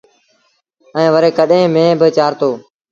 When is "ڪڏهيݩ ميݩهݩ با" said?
1.37-2.07